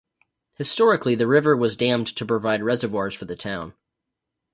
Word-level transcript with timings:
Historically, 0.55 1.13
the 1.13 1.27
river 1.27 1.55
was 1.55 1.75
dammed 1.75 2.07
to 2.07 2.25
provide 2.25 2.63
reservoirs 2.63 3.13
for 3.13 3.25
the 3.25 3.35
town. 3.35 3.75